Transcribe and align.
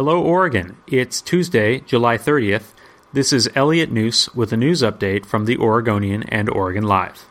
Hello, 0.00 0.18
Oregon. 0.22 0.78
It's 0.86 1.20
Tuesday, 1.20 1.80
July 1.80 2.16
30th. 2.16 2.72
This 3.12 3.34
is 3.34 3.50
Elliot 3.54 3.92
Njus 3.92 4.34
with 4.34 4.50
a 4.50 4.56
news 4.56 4.80
update 4.80 5.26
from 5.26 5.44
the 5.44 5.58
Oregonian 5.58 6.22
and 6.22 6.48
Oregon 6.48 6.84
Live. 6.84 7.26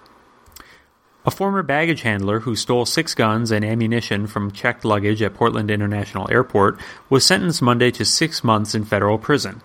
A 1.26 1.32
former 1.32 1.64
baggage 1.64 2.04
handler 2.04 2.42
who 2.42 2.56
stole 2.56 2.86
six 2.86 3.16
guns 3.16 3.50
and 3.50 3.66
ammunition 3.66 4.28
from 4.28 4.52
checked 4.52 4.86
luggage 4.86 5.20
at 5.24 5.34
Portland 5.34 5.72
International 5.72 6.30
Airport 6.30 6.80
was 7.10 7.26
sentenced 7.26 7.64
Monday 7.64 7.90
to 7.90 8.06
six 8.06 8.44
months 8.44 8.76
in 8.76 8.86
federal 8.86 9.18
prison. 9.18 9.64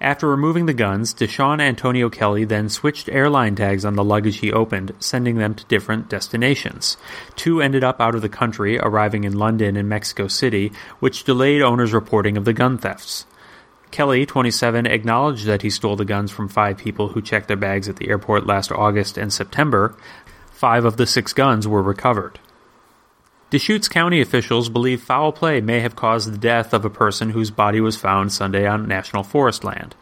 After 0.00 0.28
removing 0.28 0.66
the 0.66 0.74
guns, 0.74 1.12
Deshaun 1.12 1.60
Antonio 1.60 2.08
Kelly 2.08 2.44
then 2.44 2.68
switched 2.68 3.08
airline 3.08 3.56
tags 3.56 3.84
on 3.84 3.94
the 3.94 4.04
luggage 4.04 4.38
he 4.38 4.52
opened, 4.52 4.94
sending 5.00 5.38
them 5.38 5.54
to 5.54 5.64
different 5.64 6.08
destinations. 6.08 6.96
Two 7.34 7.60
ended 7.60 7.82
up 7.82 8.00
out 8.00 8.14
of 8.14 8.22
the 8.22 8.28
country, 8.28 8.78
arriving 8.78 9.24
in 9.24 9.36
London 9.38 9.76
and 9.76 9.88
Mexico 9.88 10.28
City, 10.28 10.70
which 11.00 11.24
delayed 11.24 11.62
owners' 11.62 11.92
reporting 11.92 12.36
of 12.36 12.44
the 12.44 12.52
gun 12.52 12.78
thefts. 12.78 13.26
Kelly, 13.90 14.24
27, 14.24 14.86
acknowledged 14.86 15.46
that 15.46 15.62
he 15.62 15.70
stole 15.70 15.96
the 15.96 16.04
guns 16.04 16.30
from 16.30 16.48
five 16.48 16.78
people 16.78 17.08
who 17.08 17.22
checked 17.22 17.48
their 17.48 17.56
bags 17.56 17.88
at 17.88 17.96
the 17.96 18.08
airport 18.08 18.46
last 18.46 18.70
August 18.70 19.18
and 19.18 19.32
September. 19.32 19.96
Five 20.52 20.84
of 20.84 20.96
the 20.96 21.06
six 21.06 21.32
guns 21.32 21.66
were 21.66 21.82
recovered. 21.82 22.38
Deschutes 23.50 23.88
County 23.88 24.20
officials 24.20 24.68
believe 24.68 25.02
foul 25.02 25.32
play 25.32 25.62
may 25.62 25.80
have 25.80 25.96
caused 25.96 26.30
the 26.30 26.36
death 26.36 26.74
of 26.74 26.84
a 26.84 26.90
person 26.90 27.30
whose 27.30 27.50
body 27.50 27.80
was 27.80 27.96
found 27.96 28.30
Sunday 28.30 28.66
on 28.66 28.86
national 28.86 29.22
forest 29.22 29.64
land. 29.64 29.94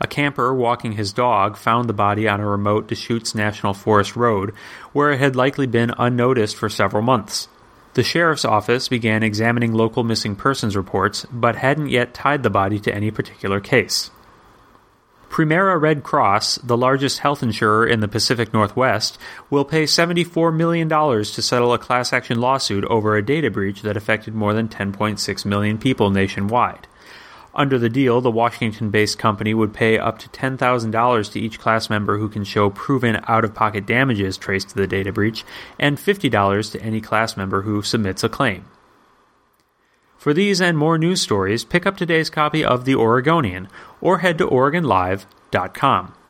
A 0.00 0.06
camper 0.06 0.54
walking 0.54 0.92
his 0.92 1.12
dog 1.12 1.58
found 1.58 1.86
the 1.86 1.92
body 1.92 2.26
on 2.26 2.40
a 2.40 2.48
remote 2.48 2.86
Deschutes 2.86 3.34
National 3.34 3.74
Forest 3.74 4.16
road, 4.16 4.54
where 4.94 5.12
it 5.12 5.18
had 5.18 5.36
likely 5.36 5.66
been 5.66 5.92
unnoticed 5.98 6.56
for 6.56 6.70
several 6.70 7.02
months. 7.02 7.46
The 7.92 8.02
sheriff's 8.02 8.46
office 8.46 8.88
began 8.88 9.22
examining 9.22 9.74
local 9.74 10.02
missing 10.02 10.34
persons 10.34 10.74
reports, 10.74 11.26
but 11.30 11.56
hadn't 11.56 11.90
yet 11.90 12.14
tied 12.14 12.42
the 12.42 12.48
body 12.48 12.80
to 12.80 12.94
any 12.94 13.10
particular 13.10 13.60
case. 13.60 14.10
Premera 15.34 15.76
Red 15.76 16.04
Cross, 16.04 16.58
the 16.58 16.76
largest 16.76 17.18
health 17.18 17.42
insurer 17.42 17.84
in 17.84 17.98
the 17.98 18.06
Pacific 18.06 18.54
Northwest, 18.54 19.18
will 19.50 19.64
pay 19.64 19.82
$74 19.82 20.54
million 20.54 20.88
to 20.88 21.42
settle 21.42 21.72
a 21.72 21.78
class 21.78 22.12
action 22.12 22.40
lawsuit 22.40 22.84
over 22.84 23.16
a 23.16 23.26
data 23.26 23.50
breach 23.50 23.82
that 23.82 23.96
affected 23.96 24.32
more 24.32 24.54
than 24.54 24.68
10.6 24.68 25.44
million 25.44 25.76
people 25.76 26.10
nationwide. 26.10 26.86
Under 27.52 27.80
the 27.80 27.88
deal, 27.88 28.20
the 28.20 28.30
Washington 28.30 28.90
based 28.90 29.18
company 29.18 29.54
would 29.54 29.74
pay 29.74 29.98
up 29.98 30.20
to 30.20 30.28
$10,000 30.28 31.32
to 31.32 31.40
each 31.40 31.58
class 31.58 31.90
member 31.90 32.16
who 32.16 32.28
can 32.28 32.44
show 32.44 32.70
proven 32.70 33.20
out 33.26 33.42
of 33.44 33.56
pocket 33.56 33.86
damages 33.86 34.38
traced 34.38 34.68
to 34.68 34.76
the 34.76 34.86
data 34.86 35.10
breach, 35.10 35.44
and 35.80 35.98
$50 35.98 36.70
to 36.70 36.80
any 36.80 37.00
class 37.00 37.36
member 37.36 37.62
who 37.62 37.82
submits 37.82 38.22
a 38.22 38.28
claim. 38.28 38.66
For 40.24 40.32
these 40.32 40.58
and 40.58 40.78
more 40.78 40.96
news 40.96 41.20
stories, 41.20 41.64
pick 41.64 41.84
up 41.84 41.98
today's 41.98 42.30
copy 42.30 42.64
of 42.64 42.86
The 42.86 42.94
Oregonian 42.94 43.68
or 44.00 44.20
head 44.20 44.38
to 44.38 44.46
OregonLive.com. 44.46 46.14